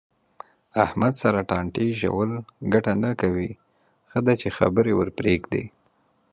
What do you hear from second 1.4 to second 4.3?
ټانټې ژول گټه نه کوي. ښه